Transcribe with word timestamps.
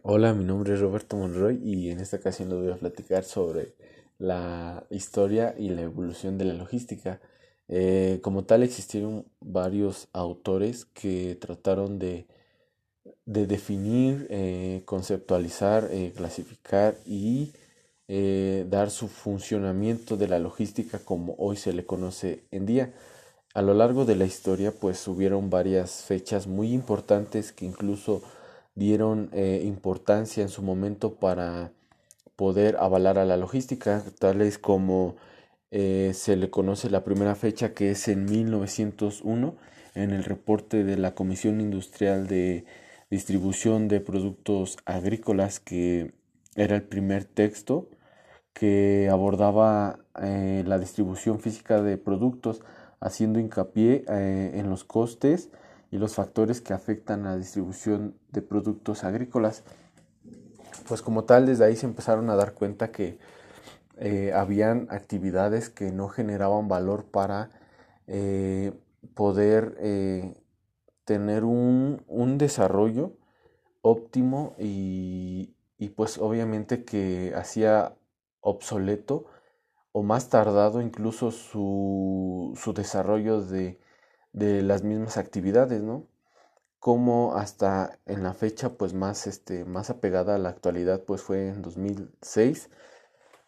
Hola, 0.00 0.32
mi 0.32 0.44
nombre 0.44 0.72
es 0.72 0.80
Roberto 0.80 1.16
Monroy 1.16 1.60
y 1.62 1.90
en 1.90 2.00
esta 2.00 2.16
ocasión 2.16 2.48
les 2.48 2.58
voy 2.58 2.70
a 2.72 2.76
platicar 2.76 3.24
sobre 3.24 3.74
la 4.18 4.84
historia 4.88 5.54
y 5.58 5.68
la 5.68 5.82
evolución 5.82 6.38
de 6.38 6.46
la 6.46 6.54
logística. 6.54 7.20
Eh, 7.68 8.18
como 8.22 8.44
tal, 8.44 8.62
existieron 8.62 9.26
varios 9.40 10.08
autores 10.14 10.86
que 10.86 11.36
trataron 11.38 11.98
de, 11.98 12.26
de 13.26 13.46
definir, 13.46 14.26
eh, 14.30 14.82
conceptualizar, 14.86 15.88
eh, 15.90 16.12
clasificar 16.16 16.96
y 17.04 17.52
dar 18.68 18.90
su 18.90 19.08
funcionamiento 19.08 20.18
de 20.18 20.28
la 20.28 20.38
logística 20.38 20.98
como 20.98 21.34
hoy 21.38 21.56
se 21.56 21.72
le 21.72 21.86
conoce 21.86 22.44
en 22.50 22.66
día. 22.66 22.92
A 23.54 23.62
lo 23.62 23.72
largo 23.72 24.04
de 24.04 24.16
la 24.16 24.26
historia, 24.26 24.72
pues 24.72 25.06
hubieron 25.08 25.48
varias 25.48 26.02
fechas 26.02 26.46
muy 26.46 26.72
importantes 26.74 27.52
que 27.52 27.64
incluso 27.64 28.22
dieron 28.74 29.30
eh, 29.32 29.62
importancia 29.64 30.42
en 30.42 30.48
su 30.48 30.62
momento 30.62 31.14
para 31.14 31.72
poder 32.36 32.76
avalar 32.78 33.18
a 33.18 33.24
la 33.24 33.36
logística, 33.36 34.02
tales 34.18 34.58
como 34.58 35.16
eh, 35.70 36.12
se 36.14 36.36
le 36.36 36.50
conoce 36.50 36.90
la 36.90 37.04
primera 37.04 37.34
fecha 37.34 37.74
que 37.74 37.90
es 37.90 38.08
en 38.08 38.24
1901 38.24 39.56
en 39.94 40.10
el 40.10 40.24
reporte 40.24 40.84
de 40.84 40.96
la 40.96 41.14
Comisión 41.14 41.60
Industrial 41.60 42.26
de 42.26 42.64
Distribución 43.10 43.88
de 43.88 44.00
Productos 44.00 44.78
Agrícolas, 44.86 45.60
que 45.60 46.12
era 46.56 46.76
el 46.76 46.82
primer 46.82 47.24
texto 47.24 47.88
que 48.54 49.08
abordaba 49.10 49.98
eh, 50.20 50.64
la 50.66 50.78
distribución 50.78 51.40
física 51.40 51.82
de 51.82 51.98
productos, 51.98 52.62
haciendo 53.00 53.40
hincapié 53.40 54.04
en 54.08 54.70
los 54.70 54.84
costes 54.84 55.50
y 55.92 55.98
los 55.98 56.14
factores 56.14 56.60
que 56.62 56.72
afectan 56.72 57.26
a 57.26 57.32
la 57.32 57.36
distribución 57.36 58.16
de 58.30 58.40
productos 58.40 59.04
agrícolas. 59.04 59.62
Pues 60.88 61.02
como 61.02 61.24
tal, 61.24 61.46
desde 61.46 61.66
ahí 61.66 61.76
se 61.76 61.86
empezaron 61.86 62.30
a 62.30 62.34
dar 62.34 62.54
cuenta 62.54 62.90
que 62.90 63.18
eh, 63.98 64.32
habían 64.34 64.88
actividades 64.90 65.68
que 65.68 65.92
no 65.92 66.08
generaban 66.08 66.66
valor 66.66 67.04
para 67.04 67.50
eh, 68.06 68.72
poder 69.14 69.76
eh, 69.80 70.34
tener 71.04 71.44
un, 71.44 72.02
un, 72.08 72.38
desarrollo 72.38 73.12
óptimo 73.82 74.54
y, 74.58 75.54
y 75.76 75.90
pues 75.90 76.16
obviamente 76.16 76.84
que 76.84 77.34
hacía 77.36 77.94
obsoleto 78.40 79.26
o 79.92 80.02
más 80.02 80.30
tardado 80.30 80.80
incluso 80.80 81.30
su, 81.32 82.54
su 82.56 82.72
desarrollo 82.72 83.42
de 83.42 83.78
de 84.32 84.62
las 84.62 84.82
mismas 84.82 85.16
actividades, 85.18 85.82
¿no? 85.82 86.08
Como 86.78 87.36
hasta 87.36 87.98
en 88.06 88.22
la 88.22 88.34
fecha 88.34 88.70
pues 88.70 88.94
más, 88.94 89.26
este, 89.26 89.64
más 89.64 89.90
apegada 89.90 90.34
a 90.36 90.38
la 90.38 90.50
actualidad 90.50 91.04
pues 91.04 91.22
fue 91.22 91.48
en 91.48 91.62
2006 91.62 92.70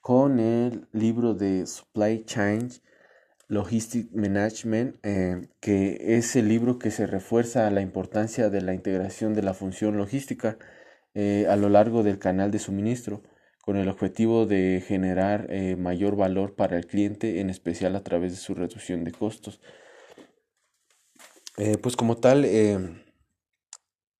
con 0.00 0.40
el 0.40 0.88
libro 0.92 1.34
de 1.34 1.66
Supply 1.66 2.24
Chain 2.24 2.70
Logistic 3.48 4.10
Management, 4.12 4.96
eh, 5.02 5.48
que 5.60 6.16
es 6.16 6.36
el 6.36 6.48
libro 6.48 6.78
que 6.78 6.90
se 6.90 7.06
refuerza 7.06 7.70
la 7.70 7.80
importancia 7.80 8.50
de 8.50 8.60
la 8.60 8.74
integración 8.74 9.34
de 9.34 9.42
la 9.42 9.54
función 9.54 9.96
logística 9.96 10.58
eh, 11.14 11.46
a 11.48 11.56
lo 11.56 11.68
largo 11.70 12.02
del 12.02 12.18
canal 12.18 12.50
de 12.50 12.58
suministro, 12.58 13.22
con 13.62 13.76
el 13.76 13.88
objetivo 13.88 14.46
de 14.46 14.82
generar 14.86 15.46
eh, 15.50 15.76
mayor 15.76 16.16
valor 16.16 16.54
para 16.56 16.76
el 16.76 16.86
cliente, 16.86 17.40
en 17.40 17.50
especial 17.50 17.96
a 17.96 18.02
través 18.04 18.32
de 18.32 18.38
su 18.38 18.54
reducción 18.54 19.04
de 19.04 19.12
costos. 19.12 19.60
Eh, 21.58 21.76
pues 21.76 21.96
como 21.96 22.16
tal, 22.16 22.44
eh, 22.44 22.78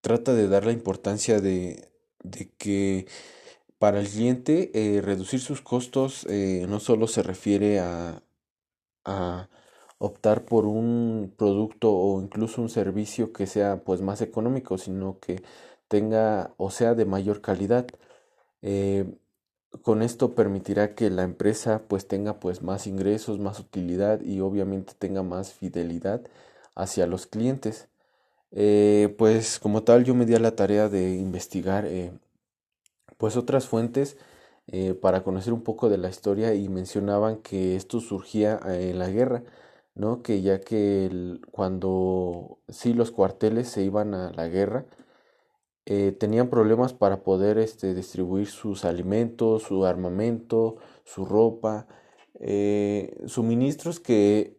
trata 0.01 0.35
de 0.35 0.49
dar 0.49 0.67
la 0.67 0.73
importancia 0.73 1.41
de, 1.41 1.89
que 2.59 3.07
para 3.79 4.01
el 4.01 4.09
cliente 4.09 4.73
eh, 4.75 5.01
reducir 5.03 5.41
sus 5.41 5.61
costos 5.63 6.27
no 6.27 6.81
solo 6.81 7.07
se 7.07 7.23
refiere 7.23 7.79
a, 7.81 8.23
a, 9.05 9.49
optar 9.99 10.45
por 10.47 10.67
un 10.67 11.35
producto 11.37 11.93
o 11.93 12.21
incluso 12.23 12.63
un 12.63 12.69
servicio 12.71 13.33
que 13.33 13.47
sea 13.47 13.85
pues 13.85 14.01
más 14.03 14.21
económico, 14.23 14.79
sino 14.79 15.19
que 15.21 15.43
tenga 15.89 16.55
o 16.59 16.71
sea 16.71 16.95
de 16.95 17.05
mayor 17.07 17.41
calidad. 17.41 17.87
con 19.83 20.03
esto 20.03 20.35
permitirá 20.35 20.95
que 20.95 21.11
la 21.11 21.23
empresa 21.23 21.83
pues 21.89 22.09
tenga 22.09 22.41
pues 22.41 22.63
más 22.63 22.87
ingresos, 22.87 23.39
más 23.39 23.61
utilidad 23.61 24.21
y 24.23 24.41
obviamente 24.41 24.95
tenga 24.99 25.23
más 25.23 25.53
fidelidad 25.53 26.23
hacia 26.79 27.07
los 27.07 27.27
clientes. 27.27 27.89
Eh, 28.53 29.15
pues 29.19 29.59
como 29.59 29.83
tal 29.83 30.05
yo 30.05 30.15
me 30.15 30.25
di 30.25 30.35
a 30.35 30.39
la 30.39 30.57
tarea 30.57 30.89
de 30.89 31.17
investigar 31.17 31.85
eh, 31.87 32.13
pues 33.19 33.37
otras 33.37 33.67
fuentes 33.69 34.17
eh, 34.69 34.95
para 34.95 35.23
conocer 35.25 35.53
un 35.53 35.63
poco 35.63 35.91
de 35.91 35.99
la 35.99 36.09
historia 36.09 36.55
y 36.55 36.69
mencionaban 36.69 37.39
que 37.43 37.77
esto 37.77 38.01
surgía 38.01 38.61
en 38.65 38.99
la 38.99 39.09
guerra, 39.11 39.45
¿no? 39.95 40.23
Que 40.23 40.43
ya 40.43 40.61
que 40.61 41.39
cuando 41.53 42.59
sí 42.69 42.95
los 42.95 43.11
cuarteles 43.11 43.69
se 43.69 43.83
iban 43.83 44.15
a 44.15 44.33
la 44.33 44.49
guerra, 44.49 44.87
tenían 46.19 46.51
problemas 46.51 46.93
para 46.93 47.23
poder 47.23 47.57
este, 47.59 47.95
distribuir 47.95 48.47
sus 48.47 48.85
alimentos, 48.85 49.63
su 49.63 49.87
armamento, 49.87 50.77
su 51.05 51.25
ropa, 51.25 51.87
suministros 53.27 53.99
que 54.01 54.59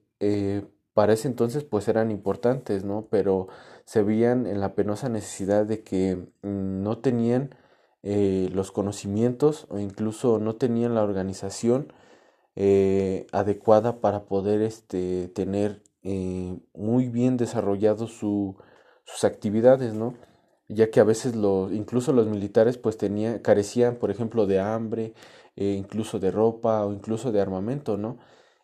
para 1.00 1.14
ese 1.14 1.30
entonces 1.30 1.64
pues 1.64 1.88
eran 1.88 2.12
importantes, 2.12 2.84
¿no? 2.84 3.08
Pero 3.10 3.48
se 3.86 4.04
veían 4.04 4.46
en 4.48 4.60
la 4.60 4.76
penosa 4.76 5.08
necesidad 5.08 5.66
de 5.66 5.82
que 5.82 6.18
mm, 6.42 6.84
no 6.84 6.98
tenían 6.98 7.56
eh, 8.04 8.50
los 8.54 8.74
conocimientos 8.74 9.66
o 9.70 9.80
incluso 9.80 10.40
no 10.40 10.58
tenían 10.58 10.96
la 10.96 11.04
organización 11.04 11.94
eh, 12.58 13.28
adecuada 13.32 14.02
para 14.02 14.26
poder 14.26 14.62
este, 14.62 15.30
tener 15.30 15.84
eh, 16.04 16.60
muy 16.74 17.08
bien 17.08 17.38
desarrollado 17.38 18.08
sus 18.08 18.58
actividades, 19.24 19.94
¿no? 19.94 20.16
Ya 20.68 20.92
que 20.92 21.00
a 21.00 21.06
veces 21.06 21.34
los, 21.34 21.72
incluso 21.72 22.12
los 22.12 22.28
militares 22.28 22.78
pues 22.78 22.98
tenían, 22.98 23.40
carecían, 23.40 23.96
por 23.96 24.12
ejemplo, 24.12 24.48
de 24.48 24.60
hambre, 24.60 25.14
incluso 25.56 26.20
de 26.20 26.32
ropa 26.32 26.86
o 26.86 26.92
incluso 26.92 27.32
de 27.32 27.40
armamento, 27.40 27.96
¿no? 27.96 28.18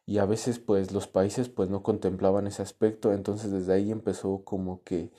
Y 0.05 0.19
a 0.19 0.25
veces 0.25 0.59
pues 0.59 0.91
los 0.91 1.07
países 1.07 1.49
pues 1.49 1.69
no 1.69 1.83
contemplaban 1.83 2.47
ese 2.47 2.61
aspecto, 2.61 3.13
entonces 3.13 3.51
desde 3.51 3.73
ahí 3.73 3.91
empezó 3.91 4.43
como 4.43 4.83
que 4.83 5.11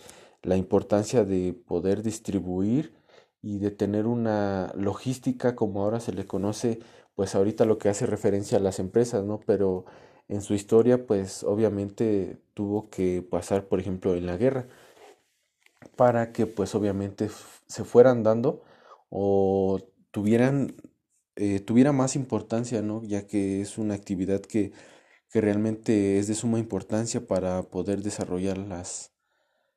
la 0.43 0.57
importancia 0.57 1.25
de 1.25 1.55
poder 1.67 2.03
distribuir 2.03 2.95
y 3.43 3.59
de 3.59 3.71
tener 3.71 4.07
una 4.07 4.73
logística 4.77 5.57
como 5.57 5.83
ahora 5.83 6.01
se 6.01 6.13
le 6.13 6.27
conoce, 6.27 6.81
pues 7.15 7.35
ahorita 7.35 7.65
lo 7.65 7.79
que 7.79 7.89
hace 7.89 8.07
referencia 8.07 8.59
a 8.59 8.61
las 8.61 8.79
empresas, 8.79 9.25
¿no? 9.25 9.41
Pero 9.47 9.87
en 10.29 10.43
su 10.43 10.55
historia 10.55 11.07
pues 11.07 11.45
obviamente 11.45 12.39
tuvo 12.55 12.91
que 12.91 13.23
pasar 13.23 13.67
por 13.69 13.81
ejemplo 13.81 14.15
en 14.15 14.27
la 14.27 14.37
guerra 14.37 14.67
para 15.97 16.33
que 16.33 16.47
pues 16.47 16.75
obviamente 16.75 17.29
se 17.67 17.85
fueran 17.85 18.23
dando 18.23 18.63
o 19.11 19.81
tuvieran 20.11 20.75
eh, 21.37 21.61
tuviera 21.61 21.93
más 21.93 22.17
importancia, 22.17 22.83
¿no? 22.83 23.03
Ya 23.05 23.27
que 23.27 23.61
es 23.61 23.79
una 23.79 23.95
actividad 23.95 24.41
que, 24.43 24.73
que 25.31 25.41
realmente 25.41 26.19
es 26.19 26.29
de 26.29 26.35
suma 26.35 26.59
importancia 26.59 27.27
para 27.27 27.63
poder 27.65 28.03
desarrollar 28.03 28.59
las, 28.59 29.13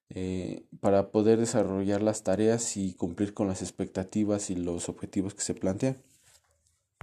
eh, 0.09 0.66
para 0.81 1.12
poder 1.12 1.40
desarrollar 1.40 2.02
las 2.03 2.24
tareas 2.24 2.78
y 2.78 2.96
cumplir 2.96 3.34
con 3.34 3.48
las 3.48 3.62
expectativas 3.62 4.50
y 4.50 4.56
los 4.56 4.90
objetivos 4.90 5.36
que 5.36 5.42
se 5.42 5.56
plantean. 5.56 6.03